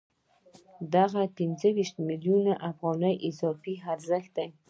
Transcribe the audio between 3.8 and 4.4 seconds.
ارزښت